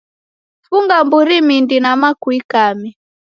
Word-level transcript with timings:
Funga 0.67 0.95
mburi 1.05 1.37
mindi 1.47 1.75
nama 1.85 2.07
kuikame 2.21 2.89